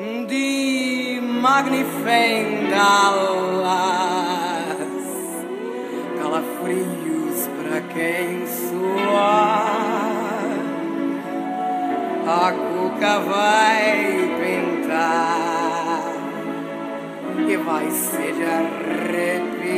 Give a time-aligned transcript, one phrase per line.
[0.00, 2.74] de magnifendas,
[6.16, 9.66] calafrios para quem suar.
[12.26, 13.98] A cuca vai
[14.40, 16.14] pintar
[17.46, 19.70] e vai se arrepiar.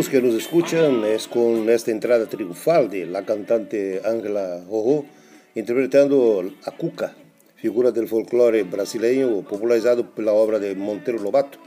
[0.00, 5.04] Amigos que nos escuchan, es con esta entrada triunfal de la cantante Ángela Rojo
[5.54, 7.14] interpretando a Cuca,
[7.56, 11.58] figura del folclore brasileño popularizado pela obra de Monteiro Lobato.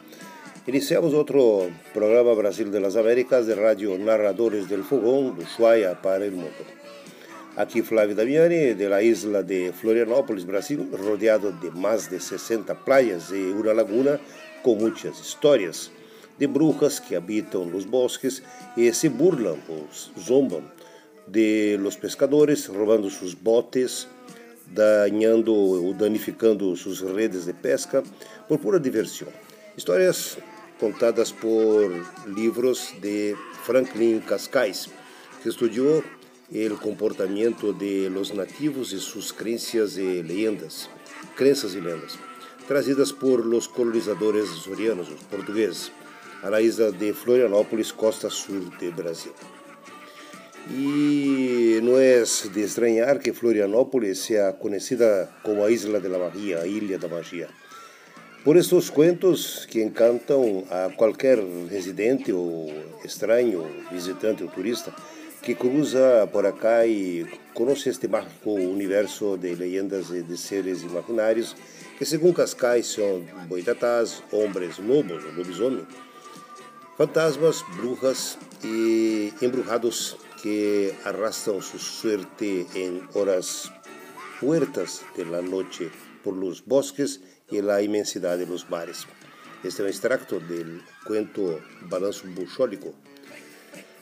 [0.66, 6.32] Iniciamos outro programa Brasil de las Américas de rádio Narradores del do Ushuaia para o
[6.32, 6.66] mundo.
[7.56, 13.30] Aqui Flávio Damiani, de la isla de Florianópolis, Brasil, rodeado de mais de 60 praias
[13.30, 14.20] e uma laguna
[14.64, 15.92] com muitas histórias
[16.38, 18.42] de brujas que habitam nos bosques
[18.76, 19.88] e se burlam ou
[20.20, 20.64] zombam
[21.28, 24.08] de los pescadores, roubando seus botes,
[24.68, 28.04] dañando ou danificando suas redes de pesca
[28.48, 29.28] por pura diversão.
[29.78, 30.38] Histórias
[30.80, 31.90] contadas por
[32.28, 34.90] livros de Franklin Cascais,
[35.42, 36.04] que estudou
[36.52, 40.90] o comportamento de los nativos e suas crenças e leyendas,
[41.36, 42.20] crenças e lendas,
[42.68, 45.92] trazidas por los colonizadores sorianos, os portugueses
[46.44, 49.32] a la isla de Florianópolis, costa sul de Brasil.
[50.70, 52.22] E não é
[52.54, 57.08] de estranhar que Florianópolis seja conhecida como a Isla de la Magia, a Ilha da
[57.08, 57.48] Magia.
[58.44, 62.72] Por estes cuentos que encantam a qualquer residente ou
[63.06, 64.94] estranho, visitante ou turista
[65.42, 71.56] que cruza por acá e conhece este mágico universo de leyendas e de seres imaginários
[71.98, 75.86] que, segundo Cascais, são boitatás, homens lobos, lobisomem,
[76.96, 83.72] Fantasmas, brujas e embrujados que arrastram sua suerte em horas
[84.40, 85.90] puertas de la noche
[86.24, 89.08] por los bosques e la imensidade de los mares.
[89.64, 92.94] Este é um extracto do cuento Balanço Buxólico.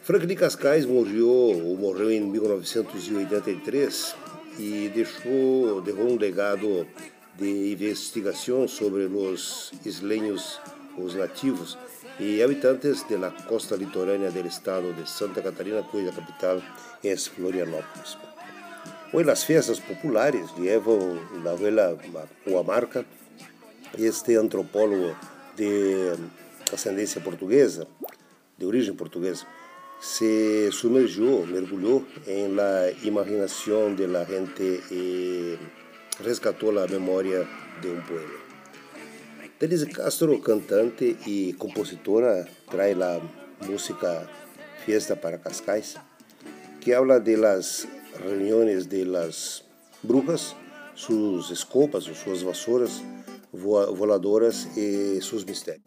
[0.03, 4.15] Franklin Cascais morreu, ou morreu em 1983
[4.59, 6.85] e deixou, deixou um legado
[7.37, 10.59] de investigação sobre os isleños,
[10.97, 11.77] os nativos,
[12.19, 16.61] y habitantes de la costa litoránea del estado de Santa Catarina, cuya capital
[17.03, 18.17] es Florianópolis.
[19.13, 21.95] Hoy las fiestas populares llevan la abuela
[22.45, 23.03] Huamarca,
[23.97, 25.15] este antropólogo
[25.57, 26.15] de
[26.73, 27.85] ascendencia portuguesa,
[28.57, 29.47] de origen portuguesa,
[30.01, 35.57] se sumergió, mergulhou en la imaginación de la gente y
[36.23, 37.47] rescató la memoria
[37.83, 38.40] de un pueblo.
[39.61, 43.21] Denise Castro, cantante e compositora, traz a
[43.63, 44.27] música
[44.83, 45.97] Fiesta para Cascais,
[46.79, 47.87] que habla de las
[48.19, 49.63] reuniones de las
[50.01, 50.55] brujas,
[50.95, 53.03] suas escopas, suas vassouras
[53.53, 55.85] voladoras e seus mistérios.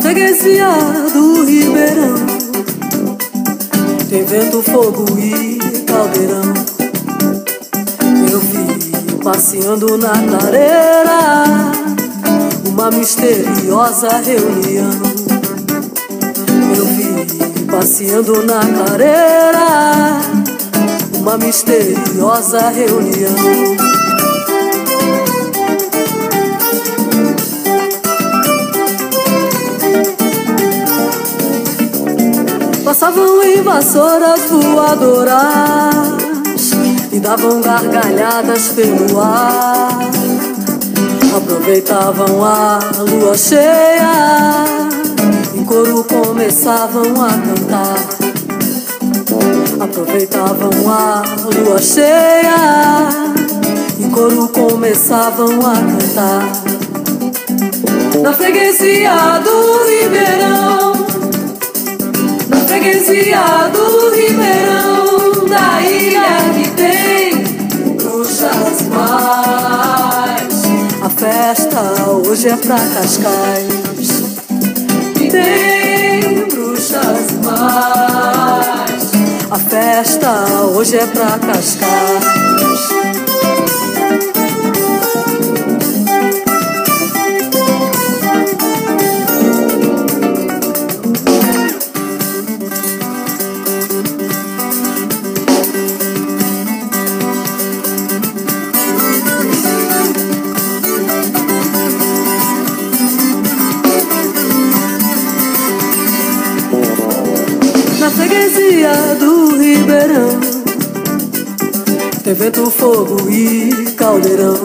[0.00, 0.68] Freguesia
[1.46, 2.14] Ribeirão.
[4.08, 6.54] Tem vento, fogo e caldeirão.
[8.30, 11.72] Eu vi passeando na clareira
[12.68, 14.90] Uma misteriosa reunião.
[16.76, 20.20] Eu vi passeando na clareira
[21.18, 23.85] Uma misteriosa reunião
[33.06, 35.94] Passavam em vassouras voadoras
[37.12, 39.96] E davam gargalhadas pelo ar.
[41.36, 44.64] Aproveitavam a lua cheia
[45.54, 47.94] Em coro começavam a cantar.
[49.78, 53.08] Aproveitavam a lua cheia
[54.00, 56.42] Em coro começavam a cantar.
[58.20, 60.95] Na freguesia do Ribeirão
[62.76, 67.42] freguesia do Ribeirão, da ilha que tem
[67.94, 70.62] bruxas mais.
[71.02, 71.80] A festa
[72.26, 74.24] hoje é pra Cascais,
[75.30, 79.12] tem bruxas mais.
[79.50, 80.30] A festa
[80.74, 82.45] hoje é pra Cascais.
[112.26, 114.56] Tem vento, fogo e caldeirão.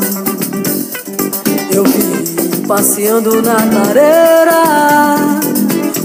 [1.71, 5.15] Eu vi passeando na clareira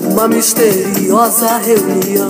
[0.04, 2.28] uma misteriosa reunião.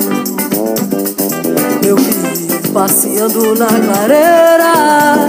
[1.84, 5.26] Eu vi passeando na clareira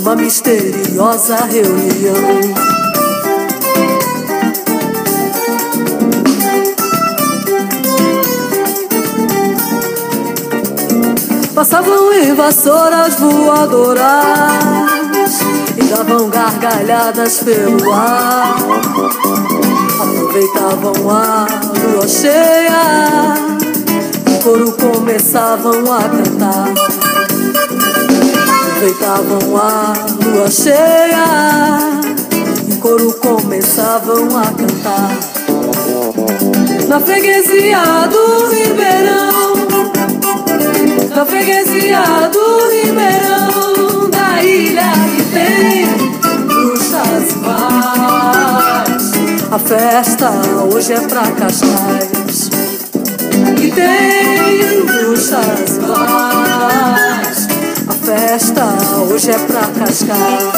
[0.00, 2.67] uma misteriosa reunião.
[11.98, 14.02] Passavam em vassouras voadoras
[15.76, 18.56] E davam gargalhadas pelo ar.
[20.00, 21.46] Aproveitavam a
[21.82, 23.34] lua cheia
[24.26, 26.68] E coro começavam a cantar.
[28.62, 29.92] Aproveitavam a
[30.24, 31.26] lua cheia
[32.68, 35.18] E coro começavam a cantar.
[36.86, 39.37] Na freguesia do Ribeirão
[41.18, 42.00] da freguesia
[42.32, 45.84] do Ribeirão, da ilha que tem
[46.46, 49.12] bruxas mais.
[49.50, 50.30] A festa
[50.72, 52.50] hoje é pra Cascais,
[53.56, 57.48] que tem bruxas mais.
[57.88, 58.64] A festa
[59.10, 60.57] hoje é pra Cascais.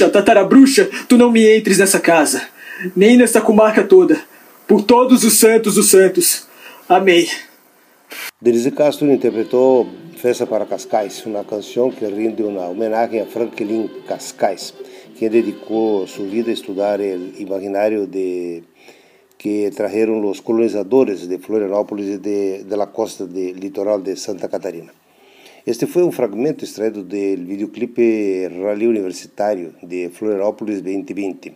[0.00, 2.42] Bruxa, tatarabruxa, tu não me entres nessa casa,
[2.96, 4.20] nem nessa comarca toda.
[4.66, 6.46] Por todos os santos os santos.
[6.88, 7.28] Amém.
[8.40, 14.74] Denise Castro interpretou Festa para Cascais, uma canção que rinde uma homenagem a Franklin Cascais,
[15.16, 18.62] que dedicou sua vida a estudar o imaginário de
[19.38, 24.92] que trajeron os colonizadores de Florianópolis e de, de la costa litoral de Santa Catarina.
[25.70, 31.52] Este foi um fragmento extraído do videoclipe Rally Universitário de Florianópolis 2020.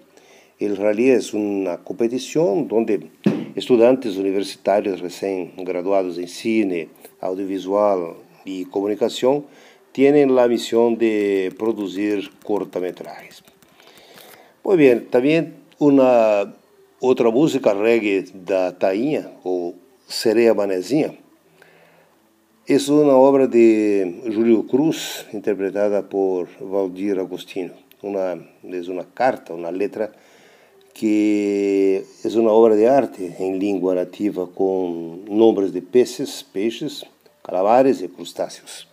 [0.60, 3.10] O rally é uma competição onde
[3.56, 6.88] estudantes universitários recém-graduados em cine,
[7.20, 8.16] audiovisual
[8.46, 9.46] e comunicação
[9.92, 13.42] têm a missão de produzir cortometragens.
[14.64, 16.54] Muito bem, também uma
[17.00, 19.74] outra música reggae da Tainha, ou
[20.06, 21.23] Sereia Manezinha,
[22.66, 27.74] é uma obra de Júlio Cruz, interpretada por Valdir Agostino.
[28.02, 30.10] Uma, é uma carta, uma letra
[30.94, 37.04] que é uma obra de arte em língua nativa com nomes de peces, peixes,
[37.42, 38.88] calamares e crustáceos.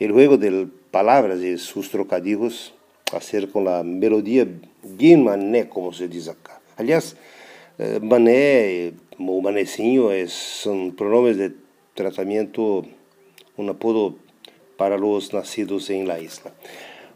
[0.00, 2.72] O juego de palavras e seus trocadilhos
[3.12, 4.48] a ser com a melodia
[4.82, 6.58] bien mané, como se diz acá.
[6.78, 7.14] Aliás,
[7.78, 11.64] eh, mané ou manecinho são pronomes de
[11.94, 12.84] tratamento,
[13.56, 14.18] um apodo
[14.76, 16.54] para os nascidos em la isla.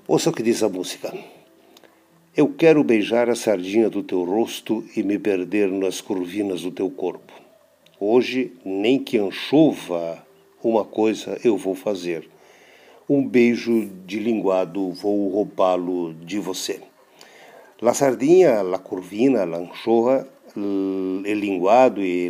[0.06, 1.12] Ouça o que diz a música.
[2.36, 6.88] Eu quero beijar a sardinha do teu rosto e me perder nas curvinas do teu
[6.88, 7.32] corpo.
[7.98, 10.24] Hoje, nem que anchova
[10.62, 12.28] uma coisa eu vou fazer.
[13.08, 16.80] Um beijo de linguado vou roubá-lo de você.
[17.80, 22.28] La sardinha, la curvina, la anchova, el linguado e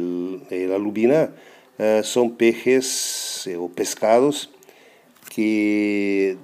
[0.73, 1.33] a lubina
[1.79, 4.51] uh, são peixes eh, ou pescados
[5.31, 6.37] que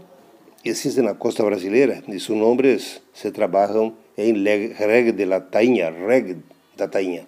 [0.65, 4.33] existem na costa brasileira e seus nomes se trabalham em
[4.75, 6.39] reggae de la tainha, reggae
[6.77, 7.27] da tainha.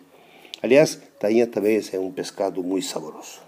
[0.63, 3.46] Aliás, tainha também é um pescado muito saboroso.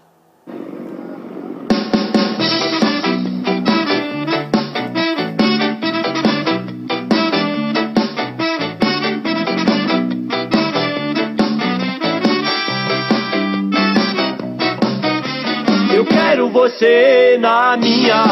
[16.49, 18.23] Você na minha,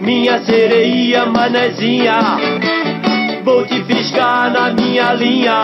[0.00, 2.18] minha sereia manezinha.
[3.44, 5.60] Vou te fiscar na minha linha.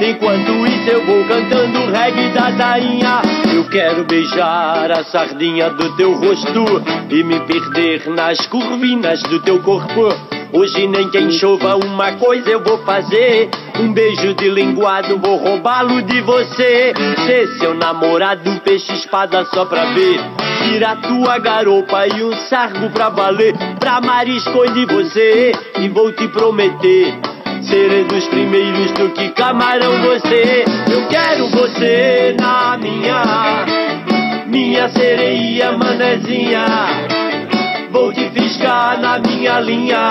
[0.00, 3.22] Enquanto isso eu vou cantando reggae da tainha.
[3.54, 6.64] Eu quero beijar a sardinha do teu rosto
[7.10, 10.08] e me perder nas curvinas do teu corpo.
[10.56, 13.50] Hoje nem quem chova uma coisa eu vou fazer.
[13.80, 16.94] Um beijo de linguado, vou roubá-lo de você.
[17.26, 20.20] Ser seu namorado, um peixe espada só pra ver.
[20.62, 23.52] Tira tua garopa e um sargo pra valer.
[23.80, 27.12] Pra marisco de você, e vou te prometer.
[27.62, 30.64] Serei dos primeiros do que camarão você.
[30.88, 33.66] Eu quero você na minha,
[34.46, 36.64] minha sereia manezinha.
[37.90, 40.08] Vou te fiscar na minha linha.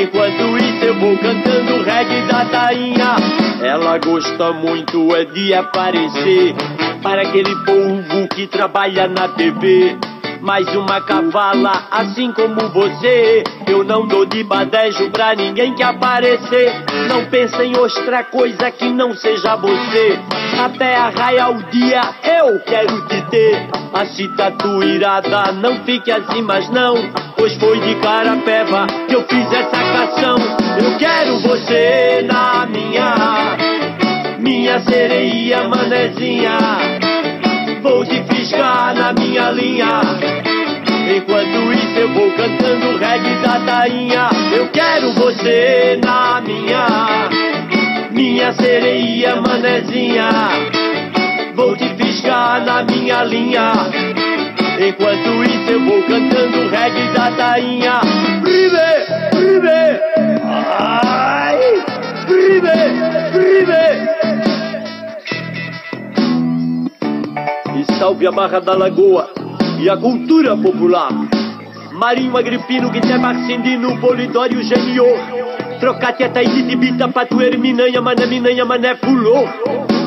[0.00, 3.16] Enquanto isso eu vou cantando o reggae da tainha.
[3.62, 6.54] Ela gosta muito é de aparecer
[7.02, 9.96] para aquele povo que trabalha na TV
[10.42, 13.44] mais uma cavala, assim como você.
[13.66, 16.72] Eu não dou de badejo pra ninguém que aparecer.
[17.08, 20.18] Não pensa em outra coisa que não seja você.
[20.64, 23.68] Até arraiar o dia eu quero te ter.
[23.94, 24.52] A cita
[24.84, 27.21] irada, não fique assim, mas não.
[27.42, 30.36] Pois foi de cara peva que eu fiz essa canção.
[30.78, 33.56] Eu quero você na minha,
[34.38, 36.56] minha sereia manezinha.
[37.82, 40.02] Vou te fiscar na minha linha.
[41.16, 44.28] Enquanto isso eu vou cantando reggae da tainha.
[44.54, 47.28] Eu quero você na minha,
[48.12, 50.28] minha sereia manezinha.
[51.56, 54.31] Vou te fiscar na minha linha.
[54.78, 58.00] Enquanto isso eu vou cantando reggae da tainha.
[58.40, 58.76] Prive,
[59.30, 60.00] prive,
[60.78, 61.58] ai,
[62.26, 62.70] prive,
[63.32, 63.82] prive.
[67.78, 69.30] E salve a Barra da Lagoa
[69.78, 71.10] e a cultura popular.
[72.02, 75.06] Marinho Agripino, Guilherme Marcindino, Polidório Genio.
[75.78, 79.44] Trocate a Tibita, Patuer, Minanha, Mané, Minanha, Mané, Fulô.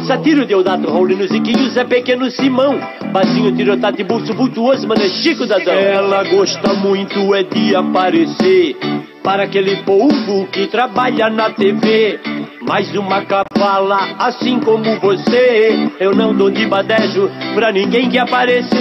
[0.05, 2.77] Satiro Deodato, Raulino Ziquinho, Zé Pequeno Simão.
[3.13, 5.73] Bazinho, Tirotati, Bolso Vultuoso, Mané Chico Dadão.
[5.73, 8.75] Ela gosta muito é de aparecer
[9.23, 12.19] para aquele povo que trabalha na TV.
[12.67, 15.91] Mais uma cavala, assim como você.
[15.97, 18.75] Eu não dou de badejo pra ninguém que aparecer.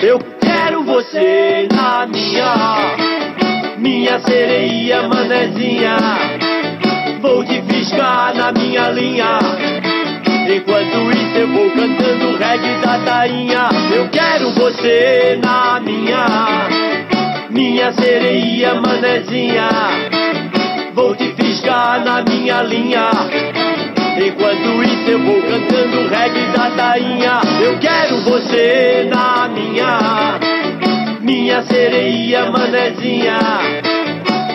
[0.00, 0.39] Eu
[0.90, 2.96] você na minha,
[3.78, 5.96] minha sereia manezinha.
[7.20, 9.38] Vou te fiscar na minha linha.
[10.48, 13.68] Enquanto isso eu vou cantando reggae da tainha.
[13.94, 16.26] Eu quero você na minha,
[17.50, 19.68] minha sereia manezinha.
[20.92, 23.10] Vou te fisgar na minha linha.
[24.18, 27.40] Enquanto isso eu vou cantando reggae da tainha.
[27.62, 30.39] Eu quero você na minha,
[31.30, 33.38] minha sereia manezinha.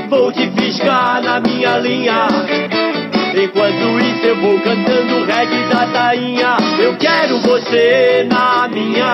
[0.10, 2.28] Vou te fisgar na minha linha.
[3.34, 6.58] Enquanto isso eu vou cantando reggae da tainha.
[6.78, 9.14] Eu quero você na minha,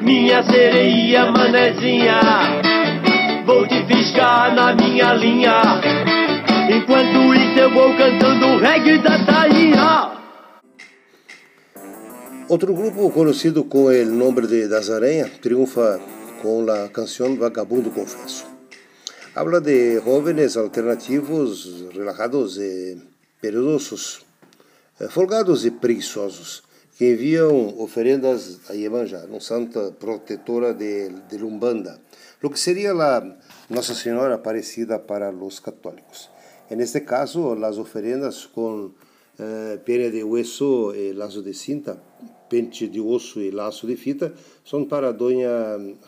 [0.00, 2.20] minha sereia manezinha.
[3.44, 5.60] Vou te fisgar na minha linha.
[6.70, 10.12] Enquanto isso eu vou cantando o reggae da tainha.
[12.48, 16.00] Outro grupo conhecido com o nome de Das Aranha triunfa
[16.42, 18.46] com a canção Vagabundo Confesso.
[19.34, 22.96] Habla de jóvenes alternativos, relajados e
[23.40, 24.24] perigosos,
[25.10, 26.62] folgados e preguiçosos,
[26.96, 32.00] que enviam oferendas a Iemanjá, uma santa protetora de, de Lumbanda,
[32.42, 33.36] lo que seria a
[33.68, 36.30] Nossa Senhora Aparecida para os católicos.
[36.70, 38.94] En este caso, las ofrendas con
[39.38, 42.02] eh, de hueso e laço de cinta,
[42.48, 45.50] pente de osso e laço de fita, são para Doña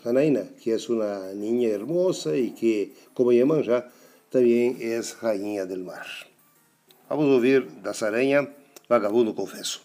[0.04, 3.88] Janaína, que é uma niña hermosa e que, como Iemanjá,
[4.30, 6.06] também é rainha del mar.
[7.08, 8.48] Vamos ouvir da Saranha,
[8.88, 9.82] Vagabundo Confesso.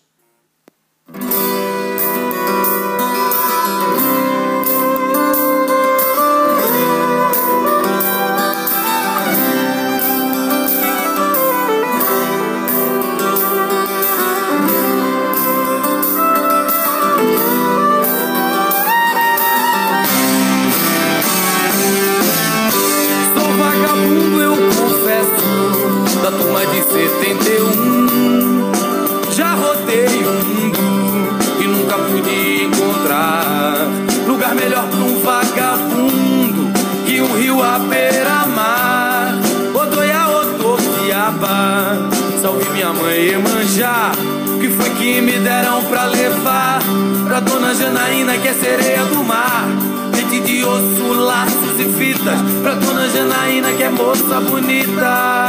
[48.46, 49.66] Que é sereia do mar.
[50.12, 55.48] Pente de osso, laços e fitas pra dona Janaína, que é moça bonita.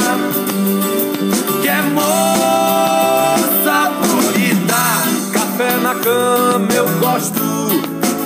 [1.61, 4.81] Que é moça bonita.
[5.31, 7.43] Café na cama eu gosto,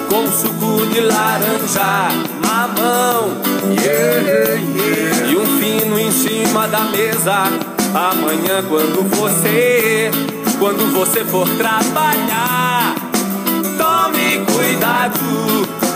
[0.09, 2.11] com suco de laranja,
[2.47, 3.43] mamão,
[3.83, 5.33] yeah, yeah.
[5.33, 7.49] e um fino em cima da mesa.
[7.93, 10.13] Amanhã quando você,
[10.61, 12.70] quando você for trabalhar,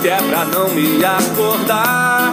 [0.03, 2.33] que é pra não me acordar.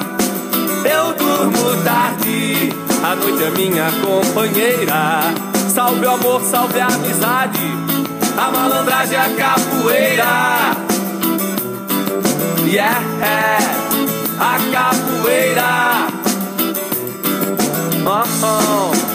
[0.84, 5.34] Eu durmo tarde, a noite é minha companheira.
[5.74, 7.60] Salve o amor, salve a amizade,
[8.38, 10.75] a malandragem, a capoeira.
[12.67, 13.01] Yeah,
[14.39, 16.08] a capoeira.
[18.05, 19.11] Oh, oh.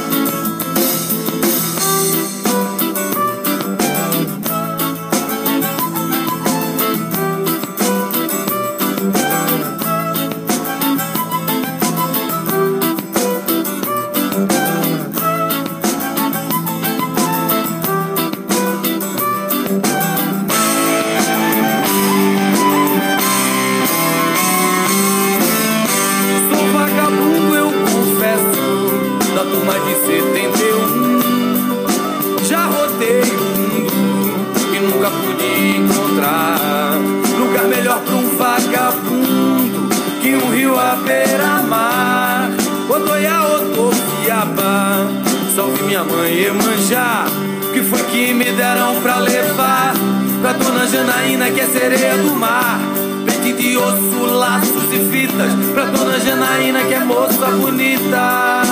[50.86, 52.78] Janaína, que é sereia do mar.
[53.26, 55.52] Pente de osso, laços e fitas.
[55.74, 58.62] Pra dona Janaína, que é moça bonita.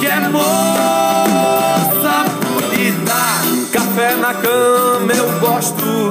[0.00, 3.14] Que é moça bonita.
[3.72, 6.10] Café na cama eu gosto.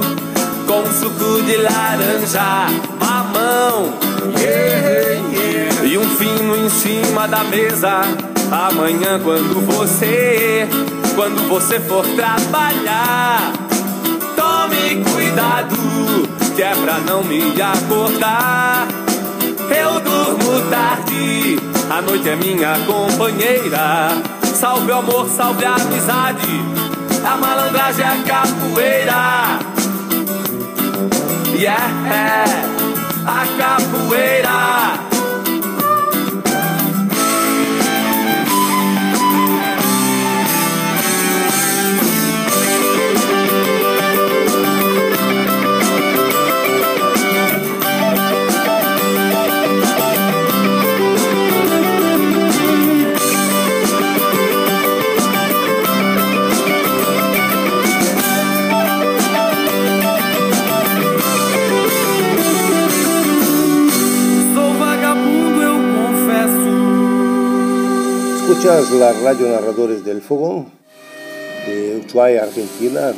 [0.66, 2.66] Com suco de laranja,
[3.00, 3.92] mamão.
[4.38, 5.84] Yeah, yeah.
[5.84, 8.02] E um fino em cima da mesa.
[8.50, 10.68] Amanhã, quando você,
[11.14, 13.52] quando você for trabalhar,
[15.34, 15.76] cuidado,
[16.54, 18.86] que é pra não me acordar.
[19.76, 21.58] Eu durmo tarde,
[21.90, 24.10] a noite é minha companheira.
[24.44, 26.62] Salve o amor, salve a amizade,
[27.26, 29.58] a malandragem é a capoeira.
[31.56, 32.44] Yeah,
[33.26, 35.13] a capoeira.
[68.54, 70.66] Escuchas la radio Narradores del Fogón
[71.66, 73.12] de Ushuaia, Argentina,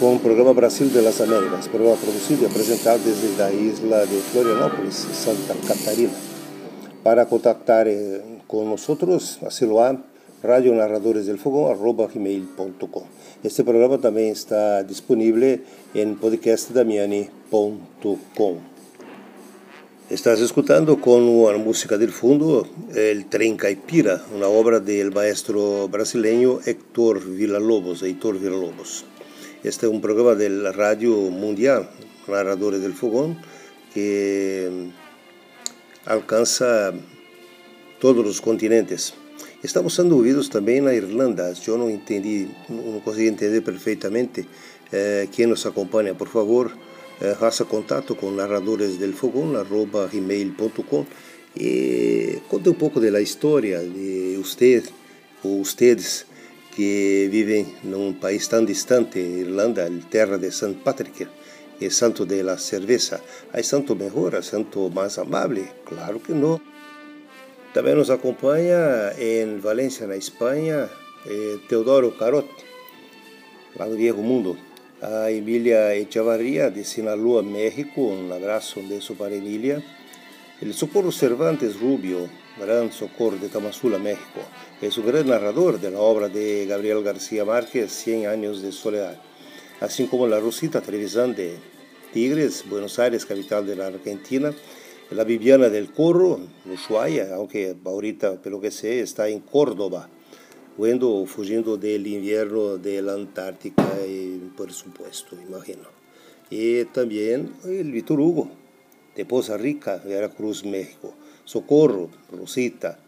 [0.00, 4.94] con programa Brasil de las Américas, programa producido y presentado desde la isla de Florianópolis,
[4.94, 6.14] Santa Catarina.
[7.02, 10.02] Para contactar eh, con nosotros, hacerlo a
[10.42, 11.76] radio Narradores del Fogón,
[12.14, 13.02] gmail.com.
[13.42, 18.75] Este programa también está disponible en podcastdamiani.com.
[20.08, 22.64] Estás escutando com a música del fundo
[22.94, 29.04] El Tren Caipira, uma obra do maestro brasileño Héctor Villalobos, Heitor Villalobos.
[29.64, 31.90] Este é um programa da Rádio Mundial,
[32.28, 33.34] Narradores del Fogón,
[33.92, 34.92] que
[36.06, 36.94] alcança
[37.98, 39.12] todos os continentes.
[39.60, 41.52] Estamos sendo ouvidos também na Irlanda.
[41.66, 44.46] Eu não entendi, não consegui entender perfeitamente
[44.92, 46.14] eh, quem nos acompanha.
[46.14, 46.70] Por favor,
[47.38, 49.12] faça contato com narradores del
[50.12, 51.06] gmail.com
[51.56, 54.82] e conte um pouco da história de você
[55.42, 56.26] ou ustedes
[56.72, 60.74] que vivem num país tão distante, Irlanda, terra de St.
[60.84, 61.26] Patrick,
[61.80, 63.22] e santo de la cerveza.
[63.52, 65.66] Há santo melhor, santo mais amável?
[65.84, 66.60] Claro que não.
[67.72, 70.90] Também nos acompanha em Valência, na Espanha,
[71.26, 72.48] eh, Teodoro Carot,
[73.78, 74.65] lá do Viejo Mundo
[75.02, 79.82] a Emilia Echavarría de Sinaloa, México, un abrazo, un beso para Emilia.
[80.60, 82.28] El Socorro Cervantes Rubio,
[82.58, 84.40] gran socorro de Tamazula, México,
[84.80, 89.20] es un gran narrador de la obra de Gabriel García Márquez, Cien años de soledad,
[89.80, 91.56] así como la Rosita Trevisan de
[92.14, 94.50] Tigres, Buenos Aires, capital de la Argentina,
[95.10, 96.40] la Viviana del Corro,
[96.72, 100.08] Ushuaia, aunque ahorita, pelo que sé, está en Córdoba,
[100.78, 103.82] Wendo fugindo do inverno da Antártica,
[104.56, 105.88] por supuesto, imagino.
[106.50, 108.50] E também o Vitor Hugo,
[109.14, 111.14] de Poza Rica, Veracruz, México.
[111.46, 112.98] Socorro, Rosita,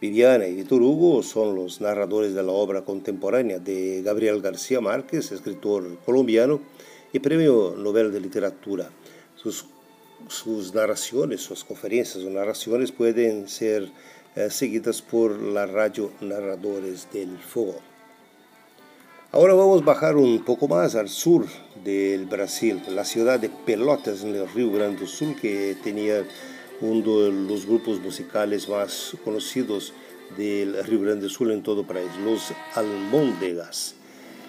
[0.00, 5.32] Viviana y Vitor Hugo son los narradores de la obra contemporánea de Gabriel García Márquez,
[5.32, 6.60] escritor colombiano
[7.12, 8.88] y premio Nobel de Literatura.
[9.34, 9.66] Sus,
[10.28, 13.90] sus narraciones, sus conferencias o narraciones pueden ser
[14.36, 17.80] eh, seguidas por la radio Narradores del Fuego.
[19.32, 21.46] Ahora vamos a bajar un poco más al sur
[21.82, 26.22] del Brasil, la ciudad de Pelotas en el Río Grande do Sul, que tenía
[26.82, 29.94] uno de los grupos musicales más conocidos
[30.36, 33.94] del Río Grande do Sul en todo el país, los Almóndegas.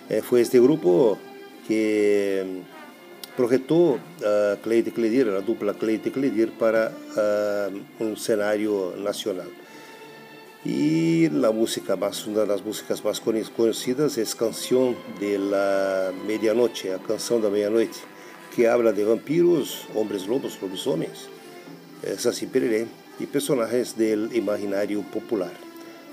[0.10, 1.18] Eh, fue este grupo
[1.66, 2.62] que
[3.38, 6.92] projetó a Cleide Cledir, la dupla Cleide Cledir, para
[8.00, 9.48] un escenario nacional.
[10.70, 17.00] E a música más, uma das músicas mais conhecidas é Canção de la Medianoche, a
[17.00, 18.04] Canção da Meia-Noite,
[18.52, 21.30] que habla de vampiros, homens lobos, lobisomens,
[22.18, 22.86] Saci Pererê
[23.18, 25.54] e personagens do imaginário popular.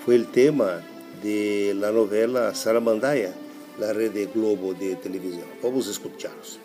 [0.04, 0.84] Foi o tema
[1.20, 3.34] de la novela Saramandaia,
[3.76, 5.48] da Rede Globo de televisão.
[5.60, 6.60] Vamos escutá-los.
[6.60, 6.63] Quando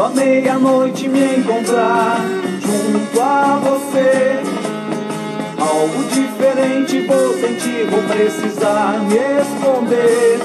[0.00, 2.20] à meia-noite me encontrar
[2.60, 3.58] junto a
[5.78, 10.38] algo diferente vou sentir, vou precisar me esconder.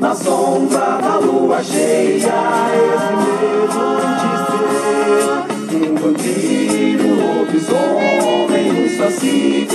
[0.00, 2.32] Na sombra da lua cheia,
[2.84, 3.80] esse medo
[4.20, 4.34] de
[5.70, 9.68] ser um vampiro, um lobisomem, um saci.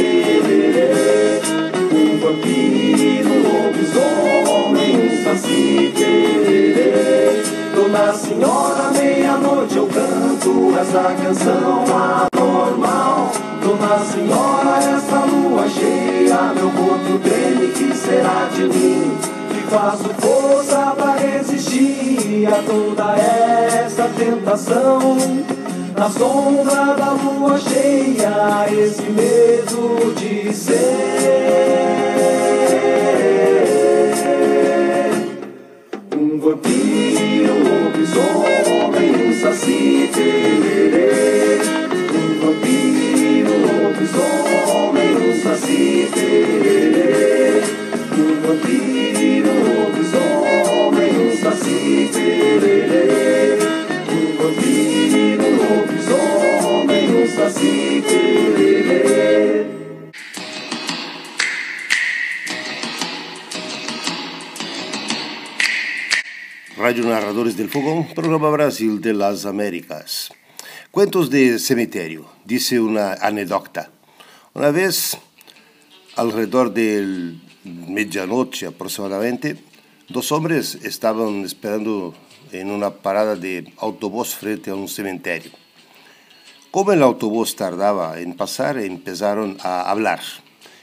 [1.92, 6.49] Um vampiro, um lobisomem, um saci.
[8.00, 13.30] Dona Senhora, meia-noite eu canto essa canção anormal.
[13.62, 19.18] Dona Senhora, essa lua cheia, meu corpo treme, que será de mim?
[19.50, 25.18] Que faço força pra resistir a toda essa tentação.
[25.98, 31.69] Na sombra da lua cheia, esse medo de ser
[48.50, 52.49] vampiro, lobisomem, um saci
[66.90, 70.32] Radio Narradores del Fogón, programa Brasil de las Américas.
[70.90, 73.92] Cuentos de cementerio, dice una anécdota.
[74.56, 75.16] Una vez,
[76.16, 79.58] alrededor de medianoche aproximadamente,
[80.08, 82.16] dos hombres estaban esperando
[82.52, 85.52] en una parada de autobús frente a un cementerio.
[86.72, 90.22] Como el autobús tardaba en pasar, empezaron a hablar.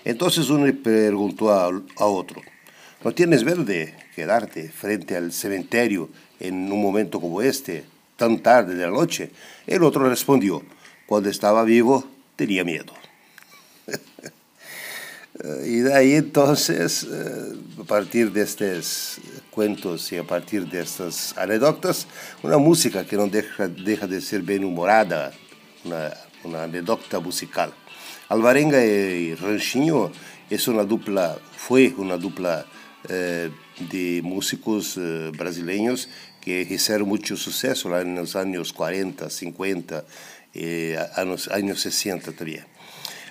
[0.05, 2.43] Entonces uno le preguntó a, a otro,
[3.05, 6.09] ¿no tienes miedo de quedarte frente al cementerio
[6.41, 7.85] en un momento como este,
[8.17, 9.31] tan tarde de la noche?
[9.67, 10.63] El otro respondió,
[11.07, 12.05] cuando estaba vivo
[12.37, 12.93] tenía miedo.
[15.67, 19.19] y de ahí entonces, eh, a partir de estos
[19.51, 22.07] cuentos y a partir de estas anécdotas,
[22.43, 25.33] una música que no deja, deja de ser bien humorada,
[25.85, 26.13] una,
[26.45, 27.73] una anécdota musical.
[28.29, 30.11] Alvarenga y Ranchinho
[30.51, 32.67] es una dupla, fue una dupla
[33.09, 36.09] de músicos eh, brasileños
[36.41, 40.05] que hicieron mucho suceso en los años 40, 50,
[40.55, 42.65] eh, años, años 60 también.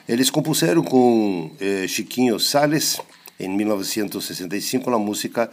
[0.07, 3.01] Eles compuseram com eh, Chiquinho Sales,
[3.39, 5.49] em 1965, a música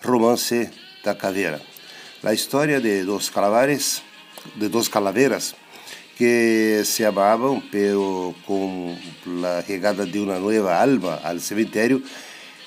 [0.00, 0.70] Romance
[1.02, 1.60] da Caveira.
[2.22, 4.02] A história de dos calavares,
[4.54, 5.56] de dos calaveras,
[6.16, 8.96] que se amavam, pero com
[9.44, 12.00] a chegada de uma nova alma ao cemitério,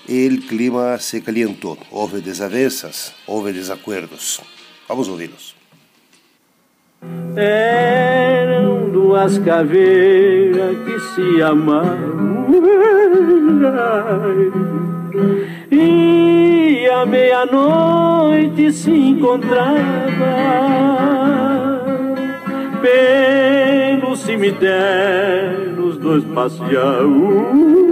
[0.10, 1.78] o clima se calientou.
[1.92, 4.42] Houve desavenças, houve desacordos.
[4.88, 5.56] Vamos ouvi-los.
[7.36, 12.48] Eram duas caveiras que se amavam
[15.72, 19.70] e à meia-noite se encontrava
[22.82, 27.89] pelo cemitério os dois passeavam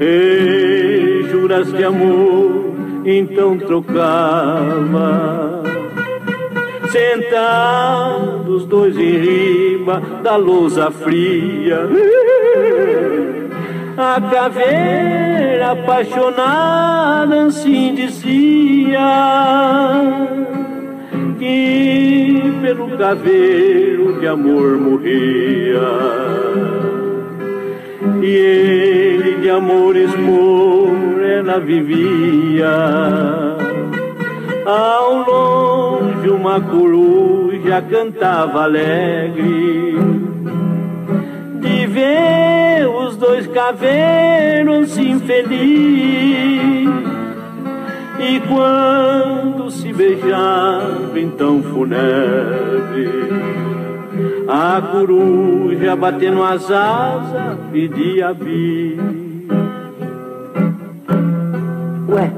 [0.00, 5.62] e juras de amor então trocava
[6.90, 11.80] sentados dois em riba da lousa fria.
[13.96, 18.98] A caveira apaixonada assim dizia
[21.38, 26.87] que pelo caveiro de amor morria.
[28.22, 32.68] E ele de amores morena vivia.
[34.66, 39.96] Ao longe uma coruja cantava alegre.
[41.60, 46.88] De ver os dois caveiros infeliz.
[48.20, 53.57] E quando se beijava então funebre
[54.48, 58.98] a coruja batendo as asas pedia bis
[62.08, 62.32] Ué,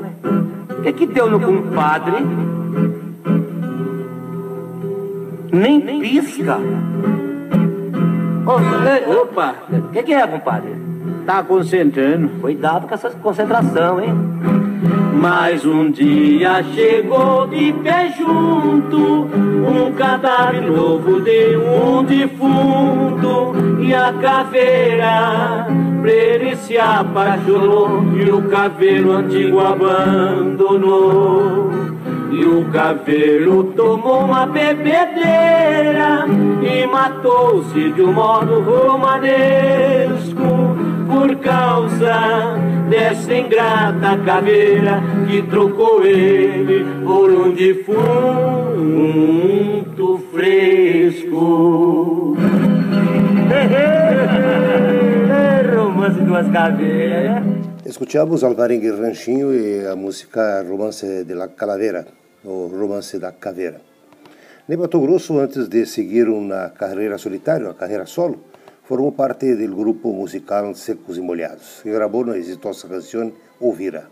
[0.78, 2.16] o que, que deu no compadre?
[5.52, 6.58] Nem pisca.
[8.86, 10.90] Ei, opa, o que, que é, compadre?
[11.30, 12.28] tá concentrando.
[12.40, 14.12] Cuidado com essa concentração, hein?
[15.20, 24.14] Mas um dia chegou de pé junto um cadáver novo de um defunto e a
[24.14, 25.66] caveira
[26.00, 30.90] pra ele se apaixonou e o caveiro antigo abandonou.
[32.32, 36.24] E o cabelo tomou uma bebedeira
[36.62, 40.40] e matou-se de um modo romanesco
[41.10, 42.54] por causa
[42.88, 48.00] dessa ingrata caveira que trocou ele por um defunto
[50.32, 52.36] fresco.
[55.74, 57.42] Romance duas caveiras.
[57.84, 62.06] Escuchamos Alvarengue Ranchinho e a música Romance de la Calavera,
[62.44, 63.80] ou Romance da Caveira.
[64.68, 68.38] Ney Mato Grosso, antes de seguir uma carreira solitária, uma carreira solo,
[68.90, 74.10] formou parte do grupo musical Secos e Molhados, que gravou na exitosa canção Ouvira.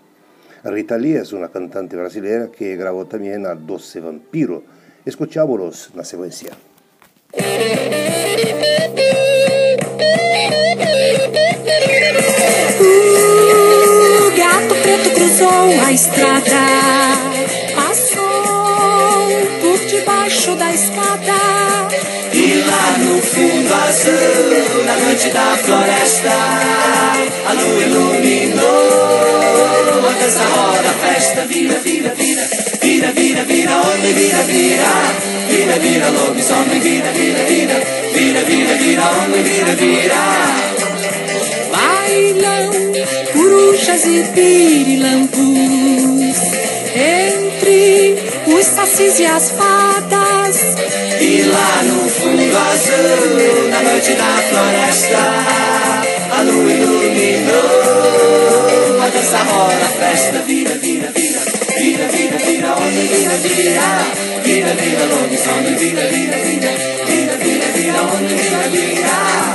[0.64, 4.62] Rita Lee é uma cantante brasileira que gravou também a Doce Vampiro.
[5.04, 6.52] Escuchámoslos na sequência.
[14.26, 16.64] O gato preto cruzou a estrada,
[17.74, 18.20] passou
[19.60, 21.38] por debaixo da escada.
[22.32, 23.07] E lá no
[23.38, 26.32] fundo azul, na noite da floresta,
[27.46, 29.28] a lua iluminou
[30.08, 32.44] a dança roda, a festa vira, vira, vira,
[32.82, 34.90] vira, vira, vira, homem, vira, vira,
[35.48, 37.80] vira, vira, lobisomem, vira, vira, vira,
[38.12, 40.22] vira, vira, vira, homem, vira, vira.
[41.70, 42.70] Bailam
[43.32, 45.38] corujas e pirilampus
[48.46, 50.56] os sacis e as fadas.
[51.20, 55.18] E lá no fundo azul, na noite da floresta,
[56.38, 58.08] a lua iluminou
[59.08, 61.40] a dança roda, a festa vira, vira, vira,
[61.78, 63.82] vira, vira, vira, homem, vira, vira,
[64.42, 66.72] vira, vira, lobisomem, vira, vira, vira,
[67.06, 69.47] vira, vira, vira, homem, vira, vira.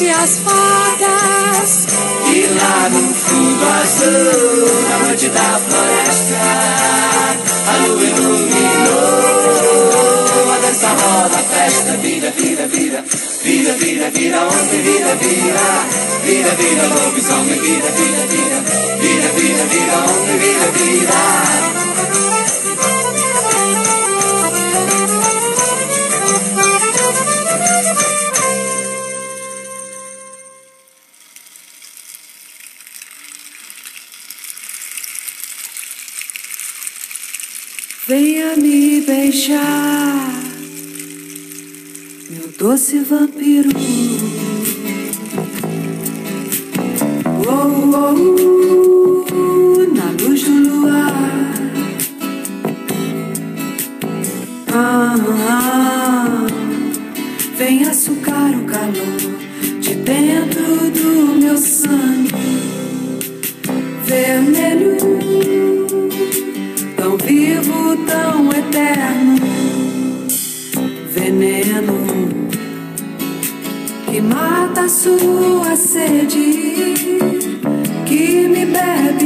[0.00, 1.86] Os sacis e as fadas.
[2.26, 6.36] E lá no fundo azul, na noite da floresta,
[7.66, 9.20] a lua iluminou
[10.52, 13.04] a dança roda, a festa vira, vira, vira,
[13.42, 15.86] vira, vira, vira, homem, vira, vira,
[16.24, 18.60] vira, vira, lobisomem, vira, vira, vira,
[19.00, 21.79] vira, vira, vira, homem, vira, vira.
[39.30, 40.42] Beijar,
[42.30, 43.70] meu doce vampiro.
[47.46, 47.54] Oh,
[47.94, 48.79] oh, oh,
[74.80, 76.94] mata a sua sede,
[78.06, 79.19] que me bebe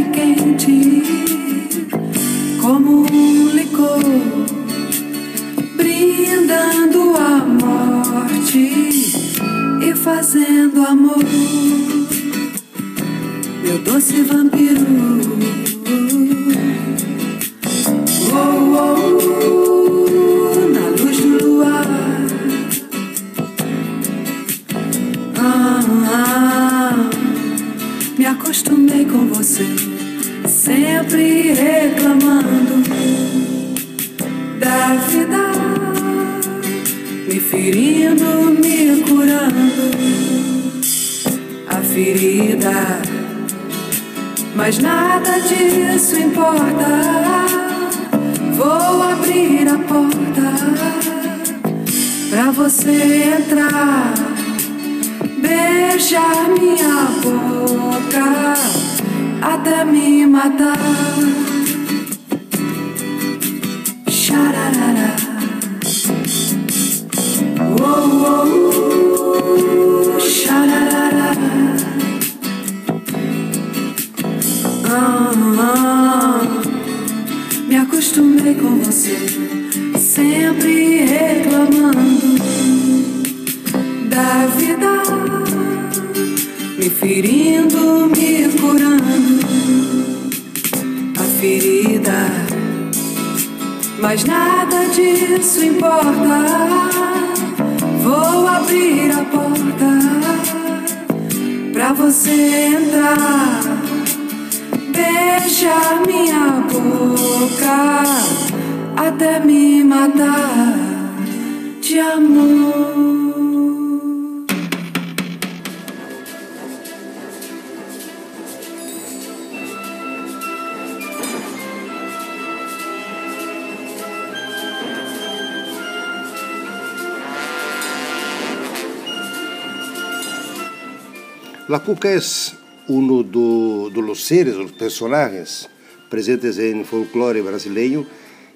[131.75, 132.55] La cuca es
[132.87, 135.69] uno do- de los seres, los personajes
[136.09, 138.07] presentes en folclore brasileño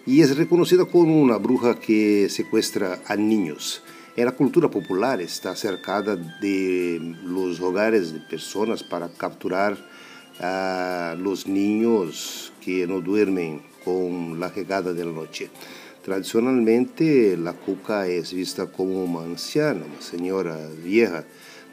[0.06, 3.82] y es reconocida como una bruja que secuestra a niños.
[4.14, 9.76] En la cultura popular está cercada de los hogares de personas para capturar
[10.38, 15.50] a los niños que no duermen con la llegada de la noche.
[16.04, 21.24] Tradicionalmente la cuca es vista como una anciana, una señora vieja,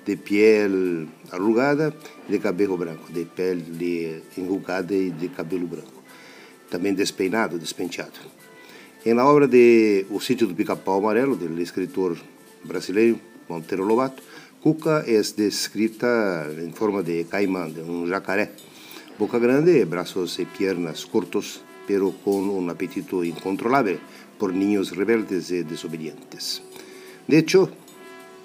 [0.06, 1.94] de piel arrugada
[2.30, 6.04] e de cabelo branco, de pele enrugada e de cabelo branco.
[6.70, 8.20] Também despeinado, despenteado.
[9.06, 12.18] Em la obra de O Sítio do Pica-Pau Amarelo, do escritor
[12.64, 14.22] brasileiro Monteiro Lobato,
[14.62, 18.52] Cuca é descrita em forma de caimã, de um jacaré.
[19.20, 24.00] Boca grande, braços e pernas curtos, pero com um apetito incontrolável
[24.40, 26.64] por niños rebeldes e desobedientes.
[27.28, 27.70] De hecho,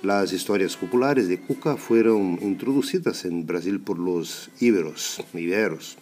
[0.02, 5.98] Las historias populares de Cuca fueron introducidas en Brasil por los íberos, iberos,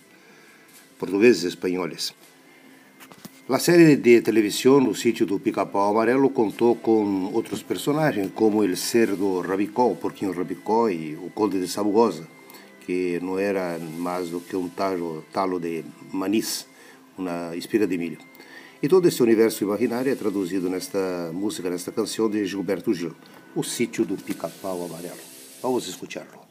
[1.00, 2.14] portugueses españoles.
[3.48, 8.76] La serie de televisión O Sítio do Pica-Pau Amarelo contó con otros personajes como el
[8.76, 12.22] cerdo Rabicó, o porquinho Rabicó y o conde de Sabugosa,
[12.86, 15.82] que no era más do que un talo, talo de
[16.14, 16.70] manís,
[17.18, 18.18] una espiga de milho.
[18.78, 23.10] E todo esse universo imaginário é traduzido nesta música, nesta canção de Gilberto Gil,
[23.58, 25.18] O Sítio do Pica-Pau Amarelo.
[25.60, 26.47] Vamos escutá-lo.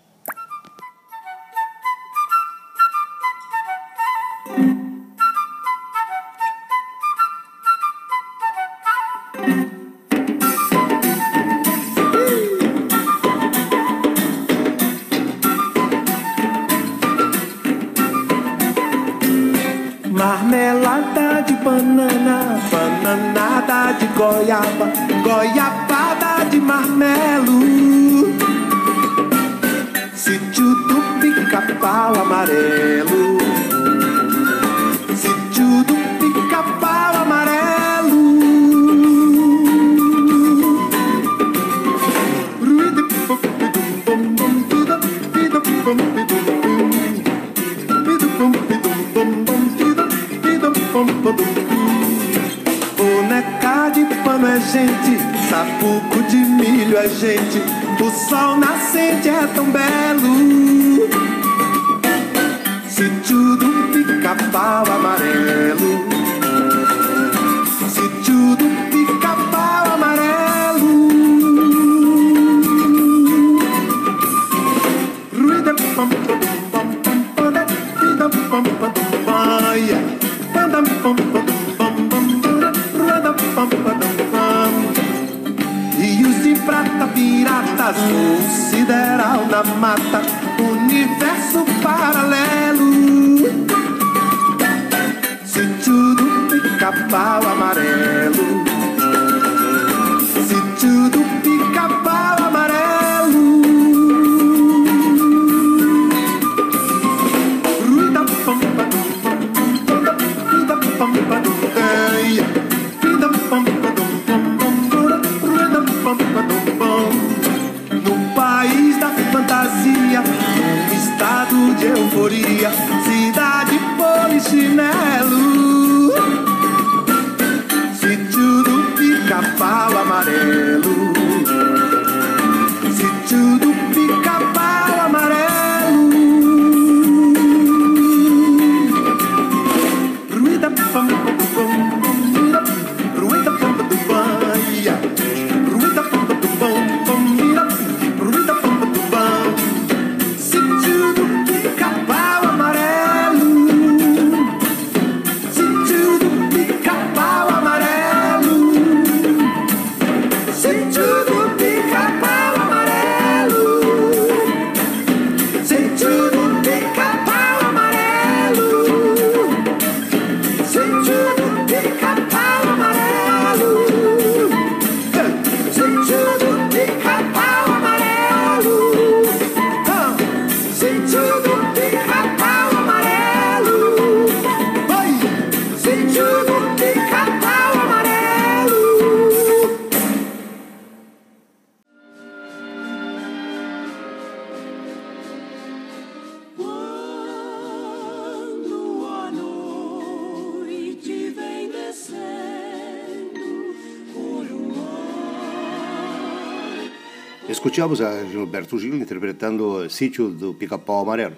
[207.87, 211.37] Escuchamos a Gilberto Gil interpretando Sítio do Pica-Pau Amarelo,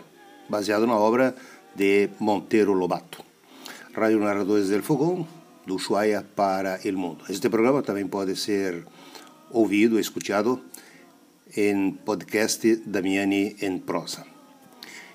[0.49, 1.35] baseado na obra
[1.75, 3.23] de Monteiro Lobato.
[3.93, 5.27] Rádio Narradores del Fogão,
[5.67, 7.23] do Ushuaia para o mundo.
[7.29, 8.83] Este programa também pode ser
[9.51, 10.59] ouvido, escutado
[11.55, 14.25] em podcast Damiani em prosa.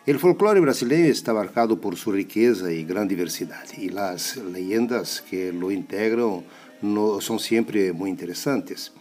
[0.06, 5.50] O folclore brasileiro está marcado por sua riqueza e grande diversidade, e as leyendas que
[5.50, 6.44] lo integram
[6.80, 8.92] no, são sempre muito interessantes.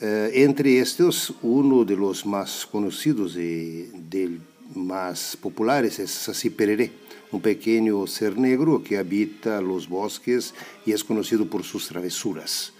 [0.00, 4.40] Uh, entre estes, um dos mais conhecidos e del
[4.74, 6.90] mais populares é Saci Pereré,
[7.30, 10.54] um pequeno ser negro que habita os bosques
[10.86, 12.72] e é conhecido por suas travesuras.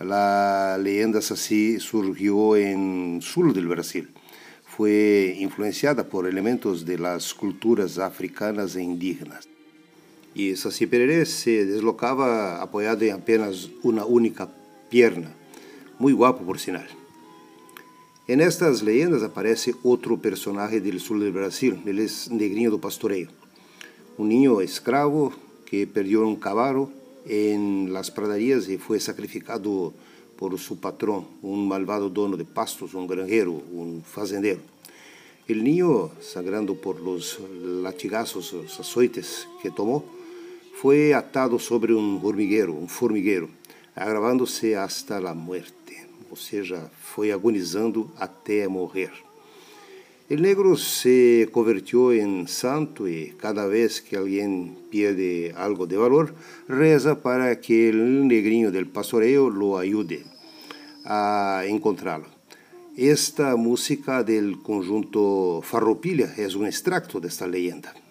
[0.00, 4.08] A leyenda Saci surgiu em sul do Brasil.
[4.64, 9.46] Foi influenciada por elementos de las culturas africanas e indígenas.
[10.34, 14.48] E Saci Pereré se deslocava apoiado em apenas uma única
[14.90, 15.37] perna,
[15.98, 16.86] muito guapo por sinal.
[18.28, 23.28] En estas leyendas aparece outro personagem do sul do Brasil, ele é Negrinho do Pastoreio,
[24.18, 25.32] um niño escravo
[25.64, 26.92] que perdeu um cavalo
[27.24, 29.94] em las pradarias e foi sacrificado
[30.36, 34.60] por seu patrão, um malvado dono de pastos, um granjeiro, um fazendeiro.
[35.48, 37.40] O niño, sangrando por los
[37.82, 40.04] latigazos, os açoites que tomou,
[40.80, 43.48] foi atado sobre um formigueiro, um formigueiro,
[43.96, 45.77] agravando-se hasta a morte
[46.30, 49.12] ou seja, foi agonizando até morrer.
[50.30, 56.34] O negro se convertiu em santo e cada vez que alguém perde algo de valor,
[56.68, 60.22] reza para que o negrinho del pastoreio lo ajude
[61.04, 62.26] a encontrá-lo.
[62.94, 68.07] Esta música del conjunto Farroupilha é um extracto desta leyenda.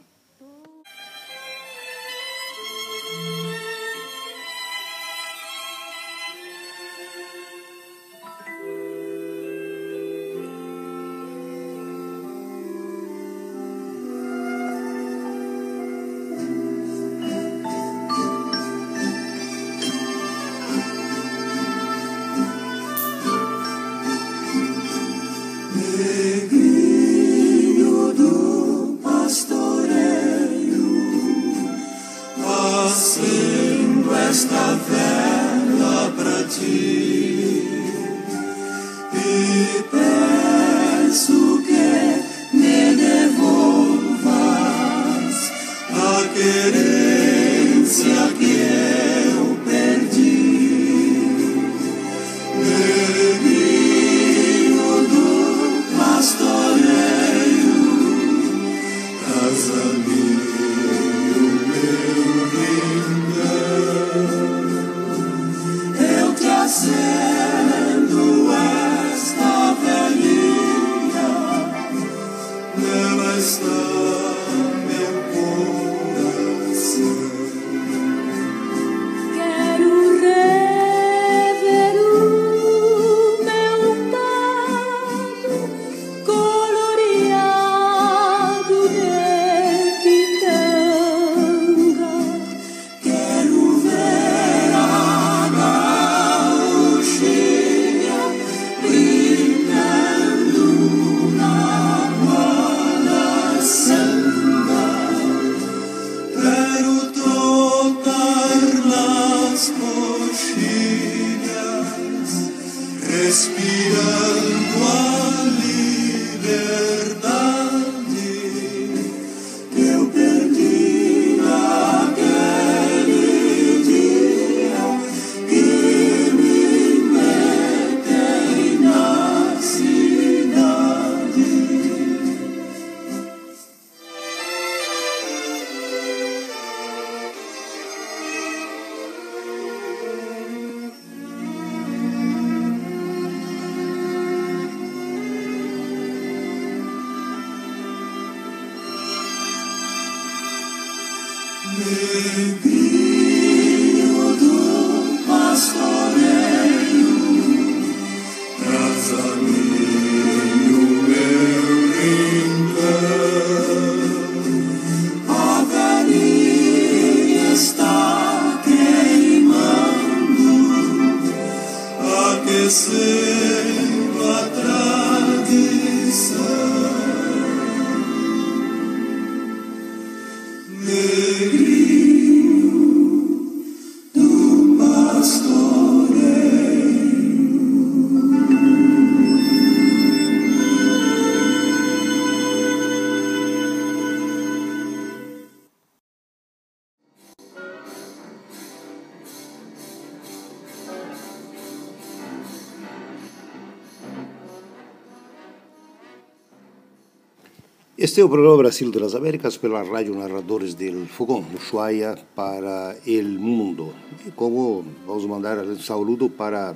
[207.99, 213.39] Este é o programa Brasil das Américas pela Rádio Narradores del Fogão, Ushuaia para el
[213.39, 213.91] mundo.
[214.23, 216.75] E como vamos mandar um saludo para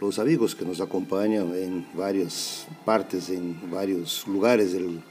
[0.00, 5.02] os amigos que nos acompanham em várias partes, em vários lugares do,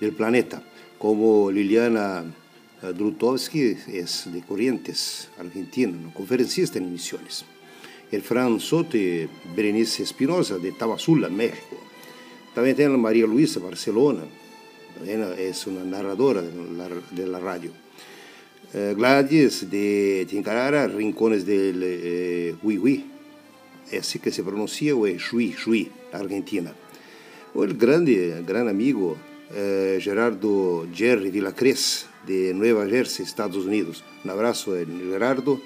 [0.00, 0.60] do planeta,
[0.98, 2.26] como Liliana
[2.82, 7.44] Drutovsky, é de Corrientes, Argentina, conferencista em missões.
[8.10, 11.76] El Fran Soto e Berenice Espinosa, de Tabasula, México.
[12.52, 14.26] Também tem a Maria Luisa, Barcelona,
[15.04, 17.70] es una narradora de la, de la radio.
[18.72, 23.04] Eh, Gladys de Tincarara, Rincones del eh, Huihui,
[23.90, 26.72] es así que se pronuncia, o es Shui, Shui, Argentina.
[27.54, 29.16] O el grande, gran amigo
[29.52, 34.04] eh, Gerardo Jerry Villacres, de Nueva Jersey, Estados Unidos.
[34.24, 35.60] Un abrazo, Gerardo.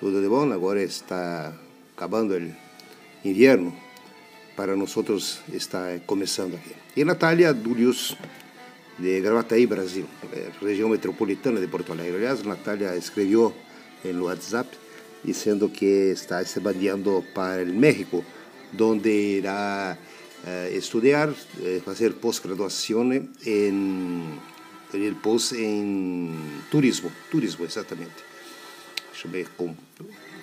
[0.00, 1.52] Tudo de bom, agora está
[1.94, 2.38] acabando o
[3.24, 3.87] inverno
[4.58, 4.90] para nós
[5.52, 6.74] está começando aqui.
[6.96, 8.16] E Natália Dúlios,
[8.98, 10.04] de Gravataí, Brasil,
[10.60, 12.16] região metropolitana de Porto Alegre.
[12.16, 13.54] Aliás, Natália escreveu
[14.24, 14.68] WhatsApp
[15.22, 18.24] dizendo que está se bandeando para o México,
[18.80, 19.96] onde irá
[20.44, 21.32] eh, estudar,
[21.62, 23.08] eh, fazer pós-graduação
[25.04, 26.34] el post em
[26.68, 28.24] turismo, turismo exatamente.
[29.12, 29.30] Deixa eu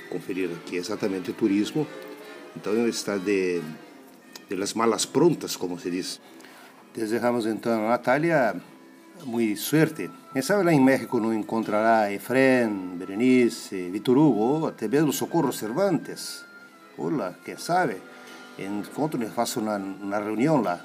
[0.10, 1.86] conferir aqui exatamente turismo.
[2.56, 3.62] Então está de
[4.50, 6.20] de las malas prontas, como se diz.
[6.94, 8.56] Desejamos então a Natália
[9.26, 10.10] muito suerte.
[10.34, 15.52] Quem sabe lá em México não encontrará Efren, Berenice, Vitor Hugo, ou até mesmo Socorro
[15.52, 16.46] Cervantes.
[16.98, 18.02] Olá, quem sabe?
[18.58, 20.80] Encontro e faço uma, uma reunião lá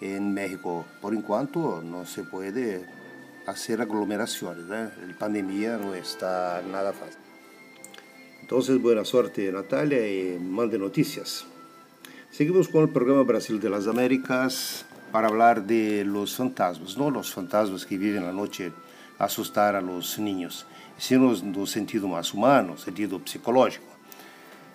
[0.00, 0.84] em México.
[1.00, 2.80] Por enquanto não se pode
[3.44, 4.92] fazer aglomerações, né?
[5.10, 7.18] A pandemia não está nada fácil.
[8.42, 11.57] Então, boa sorte, Natália, e mande notícias.
[12.30, 17.32] Seguimos con el programa Brasil de las Américas para hablar de los fantasmas, no los
[17.32, 18.70] fantasmas que viven la noche
[19.18, 20.66] a asustar a los niños,
[20.98, 23.86] sino no sentido más humano, sentido psicológico.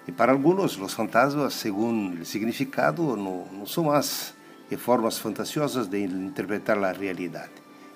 [0.07, 4.33] E para alguns, os fantasmas, segundo o significado, não, não são mais
[4.67, 7.53] que formas fantasiosas de interpretar a realidade.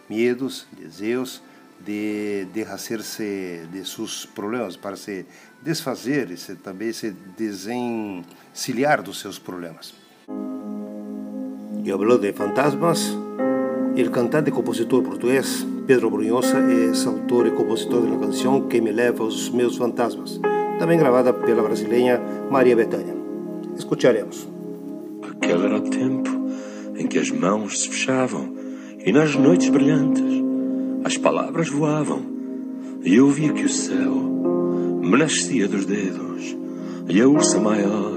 [0.08, 1.42] Medos, desejos
[1.84, 5.26] de desfazer-se de seus problemas, para se
[5.62, 7.12] desfazer se, também se
[8.58, 9.94] desencilhar dos seus problemas.
[11.86, 13.16] E falou de fantasmas,
[13.96, 18.92] o cantante e compositor português Pedro Brunhosa é autor e compositor da canção Que me
[18.92, 20.42] leva aos meus fantasmas,
[20.80, 23.16] também gravada pela brasileira Maria Bethânia.
[23.78, 24.48] Escucharemos.
[25.32, 26.30] Aquele era o tempo
[26.98, 28.56] em que as mãos se fechavam
[29.06, 30.44] e nas noites brilhantes
[31.04, 32.24] as palavras voavam
[33.04, 34.16] e eu via que o céu
[35.02, 36.58] me nascia dos dedos
[37.08, 38.17] e a ursa maior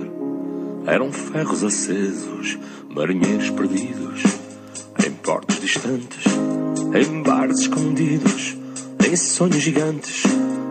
[0.87, 2.59] eram ferros acesos,
[2.89, 4.23] marinheiros perdidos
[5.07, 6.25] em portos distantes,
[6.95, 8.57] em bares escondidos,
[9.07, 10.23] em sonhos gigantes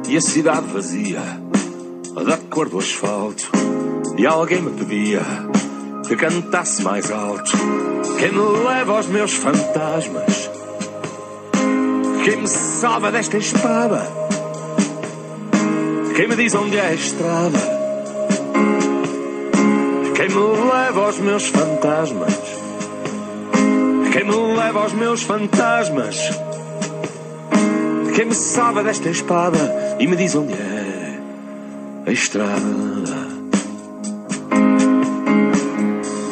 [0.07, 1.21] e a cidade vazia
[2.25, 3.49] da cor do asfalto
[4.17, 5.21] e alguém me pedia
[6.07, 7.51] que cantasse mais alto
[8.19, 10.49] quem me leva aos meus fantasmas
[12.23, 14.05] quem me salva desta espada
[16.15, 17.78] quem me diz onde é a estrada?
[20.29, 22.39] Quem me leva aos meus fantasmas?
[24.13, 26.19] Quem me leva aos meus fantasmas?
[28.15, 31.19] Quem me salva desta espada e me diz onde é
[32.05, 32.61] a estrada?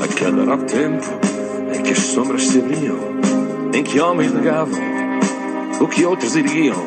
[0.04, 1.08] Aquele era o tempo
[1.76, 3.00] em que as sombras se abriam,
[3.74, 4.80] em que homens negavam
[5.82, 6.86] o que outros erguiam.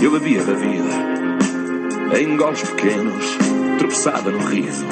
[0.00, 3.36] Eu bebia da vida em goles pequenos,
[3.78, 4.86] tropeçava no riso,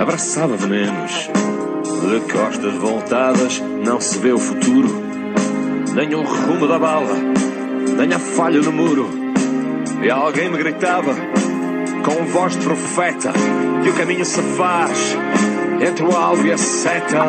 [0.00, 1.30] abraçava venenos.
[2.00, 4.88] De costas voltadas não se vê o futuro,
[5.94, 7.14] nem o rumo da bala,
[7.96, 9.10] nem a falha no muro.
[10.02, 11.14] E alguém me gritava,
[12.02, 13.32] com voz de profeta,
[13.82, 15.16] que o caminho se faz
[15.86, 17.24] entre o alvo e a seta.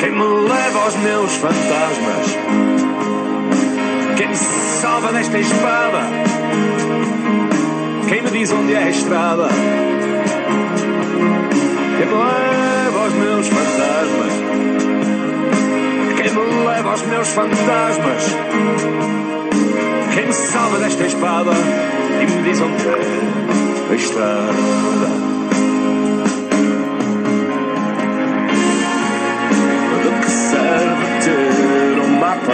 [0.00, 2.36] Quem me leva aos meus fantasmas,
[4.16, 6.26] quem me salva desta espada
[8.08, 9.48] quem me diz onde é a estrada?
[11.96, 14.32] Quem me leva aos meus fantasmas?
[16.16, 18.36] Quem me leva aos meus fantasmas?
[20.12, 21.52] Quem me salva desta espada
[22.20, 25.06] e me diz onde é a estrada?
[30.02, 32.52] Do que serve ter um mapa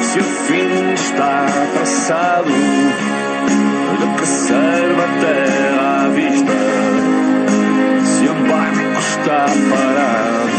[0.00, 2.50] se o fim está traçado?
[4.00, 6.81] do que serve a terra à vista
[9.22, 10.50] está parado?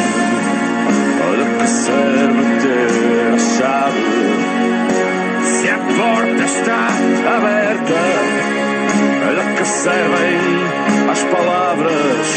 [1.33, 4.03] Do que serve ter a chave?
[5.43, 6.87] Se a porta está
[7.35, 7.99] aberta,
[9.27, 10.37] olha que servem
[11.11, 12.27] as palavras.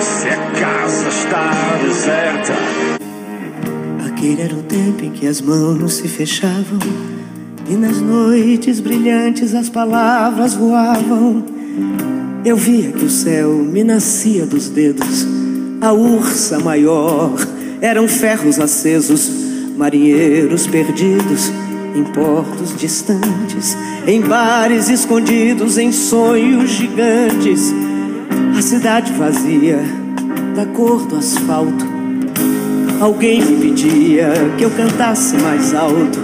[0.00, 1.52] Se a casa está
[1.82, 2.54] deserta.
[4.06, 6.78] Aquele era o tempo em que as mãos se fechavam
[7.68, 11.44] e nas noites brilhantes as palavras voavam.
[12.48, 15.26] Eu via que o céu me nascia dos dedos,
[15.82, 17.34] a ursa maior
[17.78, 19.30] eram ferros acesos,
[19.76, 21.52] marinheiros perdidos
[21.94, 23.76] em portos distantes,
[24.06, 27.70] em bares escondidos, em sonhos gigantes.
[28.56, 29.80] A cidade vazia,
[30.56, 31.86] da cor do asfalto.
[32.98, 36.18] Alguém me pedia que eu cantasse mais alto.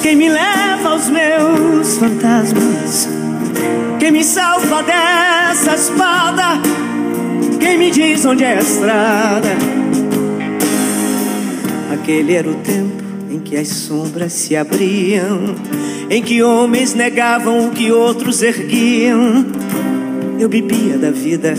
[0.00, 3.19] Quem me leva aos meus fantasmas?
[4.00, 6.58] Quem me salva dessa espada?
[7.60, 9.50] Quem me diz onde é a estrada?
[11.92, 15.54] Aquele era o tempo em que as sombras se abriam,
[16.08, 19.44] em que homens negavam o que outros erguiam.
[20.38, 21.52] Eu bebia da vida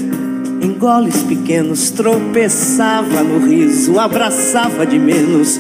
[0.64, 5.60] em goles pequenos, tropeçava no riso, abraçava de menos.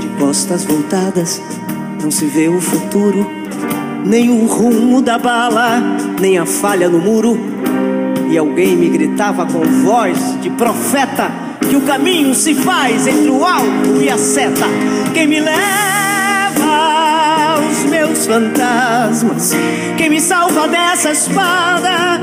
[0.00, 1.40] De costas voltadas,
[2.02, 3.43] não se vê o futuro,
[4.04, 5.82] nem o rumo da bala,
[6.20, 7.38] nem a falha no muro.
[8.30, 11.30] E alguém me gritava com voz de profeta
[11.68, 14.66] que o caminho se faz entre o alto e a seta.
[15.12, 15.54] Quem me leva
[17.54, 19.52] aos meus fantasmas,
[19.96, 22.20] quem me salva dessa espada,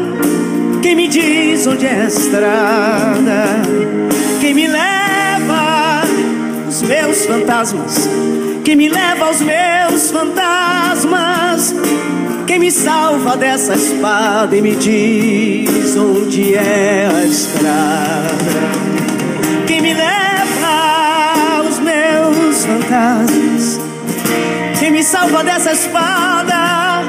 [0.82, 3.44] quem me diz onde é a estrada,
[4.40, 6.02] quem me leva
[6.66, 8.10] aos meus fantasmas,
[8.64, 11.76] quem me leva aos meus fantasmas.
[12.48, 18.32] Quem me salva dessa espada e me diz onde é a estrada?
[19.68, 23.80] Quem me leva aos meus fantasmas?
[24.80, 27.04] Quem me salva dessa espada?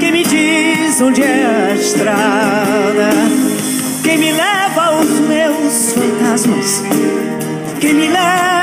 [0.00, 3.10] Quem me diz onde é a estrada?
[4.02, 6.82] Quem me leva aos meus fantasmas?
[7.80, 8.55] Quem me leva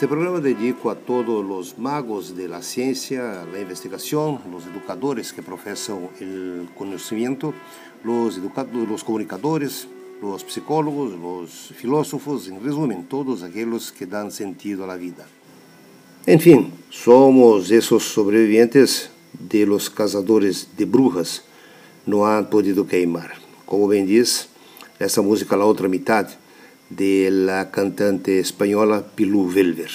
[0.00, 4.40] Este programa dedico a todos los magos de la ciencia, la investigación,
[4.74, 7.52] educadores que profesan el conocimiento,
[8.02, 9.86] los, educados, los comunicadores,
[10.22, 15.26] los psicólogos, los filósofos, en resumen, todos aquellos que dan sentido la vida.
[16.24, 21.44] En fin, somos esos sobrevivientes de los cazadores de brujas,
[22.06, 23.34] no han podido queimar.
[23.66, 24.48] Como bem diz,
[24.98, 26.26] essa música La Outra Mitad,
[26.90, 29.90] de la cantante española Pilú Velver.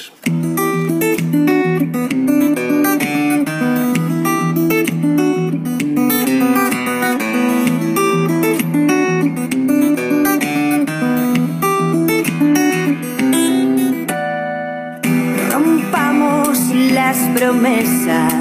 [15.52, 16.60] Rompamos
[16.93, 18.34] las promesas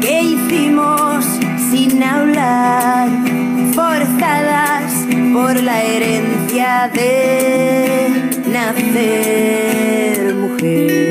[0.00, 1.24] que hicimos
[1.70, 3.08] sin hablar,
[3.72, 4.92] forzadas
[5.32, 8.08] por la herencia de
[8.50, 11.07] nacer mujer.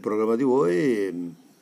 [0.00, 1.12] o programa de hoje,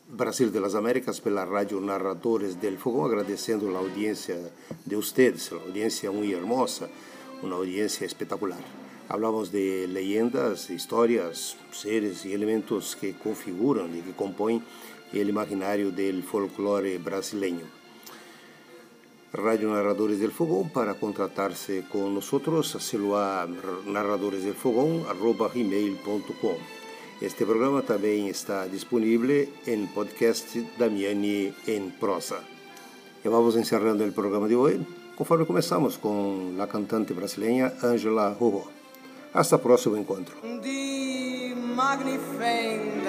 [0.08, 4.52] Brasil de las Américas, pela Rádio Narradores del Fogão, agradecendo a audiência
[4.86, 6.88] de vocês, a audiência muito hermosa,
[7.42, 8.60] uma audiência espetacular.
[9.08, 14.62] Hablamos de leyendas, histórias, seres e elementos que configuram e que compõem
[15.12, 17.66] o imaginário del folclore brasileño.
[19.32, 23.48] Radio Narradores del Fogón para contratarse con nosotros, hacelo a
[23.86, 26.77] narradoresdelfogón.com.
[27.20, 32.38] Este programa também está disponível em podcast Damiani em prosa.
[33.24, 38.68] E vamos encerrando o programa de hoje, conforme começamos com a cantante brasileira Angela Rorô.
[39.34, 40.36] Hasta o próximo encontro.
[41.74, 43.00] Magnifengalas,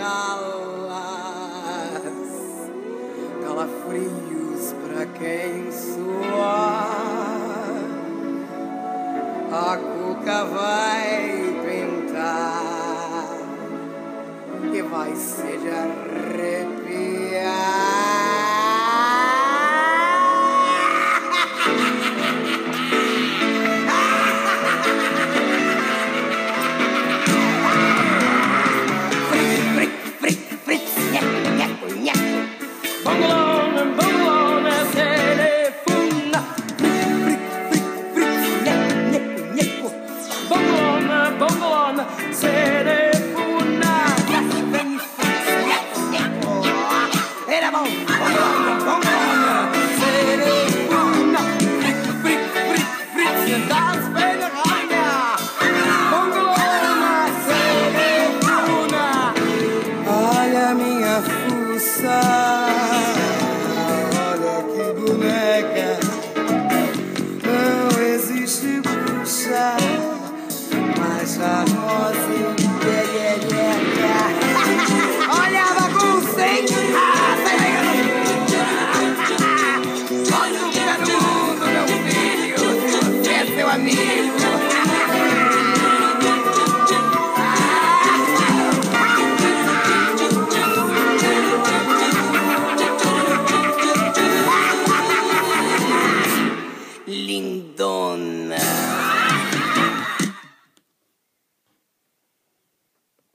[3.44, 6.90] calafrios pra quem suar.
[9.52, 11.49] A cuca vai
[14.82, 15.80] vai se de